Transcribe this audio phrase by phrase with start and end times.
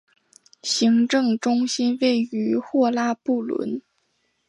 [0.63, 3.83] 行政中心位于霍拉布伦。